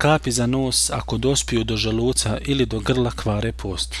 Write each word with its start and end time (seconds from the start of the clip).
Kapi 0.00 0.30
za 0.30 0.46
nos 0.46 0.90
ako 0.90 1.18
dospiju 1.18 1.64
do 1.64 1.76
želuca 1.76 2.38
ili 2.44 2.66
do 2.66 2.80
grla 2.80 3.10
kvare 3.10 3.52
post. 3.52 3.94